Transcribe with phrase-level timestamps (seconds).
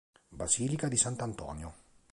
[0.31, 1.73] Basilica di Sant'Antonio